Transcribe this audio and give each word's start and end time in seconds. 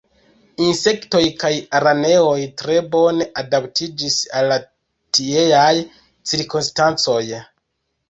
Insektoj 0.67 1.19
kaj 1.43 1.51
araneoj 1.79 2.39
tre 2.63 2.79
bone 2.97 3.29
adaptiĝis 3.43 4.19
al 4.41 4.51
la 4.55 4.59
tieaj 5.21 5.73
cirkonstancoj. 5.97 7.25